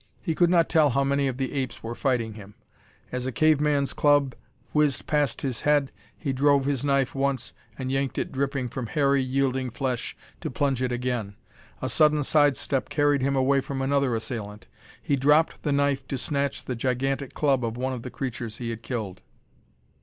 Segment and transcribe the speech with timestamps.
[0.19, 2.55] He could not tell how many of the apes were fighting him.
[3.11, 4.33] As a cave man's club
[4.73, 9.21] whizzed past his head, he drove his knife once, and yanked it dripping from hairy,
[9.21, 11.35] yielding flesh to plunge it again.
[11.83, 14.65] A sudden side step carried him away from another assailant.
[15.03, 18.71] He dropped the knife to snatch the gigantic club of one of the creatures he
[18.71, 19.21] had killed.